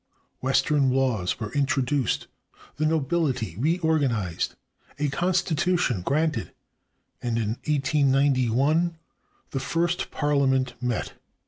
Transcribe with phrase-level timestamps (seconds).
[0.39, 2.25] Western laws were introduced,
[2.77, 4.55] the nobility reorganized,
[4.97, 6.51] a constitution granted,
[7.21, 8.97] and in 1891
[9.51, 11.13] the first parhament met.